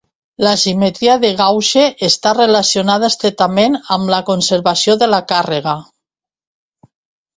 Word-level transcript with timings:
La 0.45 0.51
simetria 0.61 1.17
de 1.25 1.29
gauge 1.41 1.83
està 2.07 2.31
relacionada 2.37 3.09
estretament 3.15 3.77
amb 3.97 4.13
la 4.15 4.23
conservació 4.33 4.97
de 5.05 5.11
la 5.17 5.21
càrrega. 5.33 5.77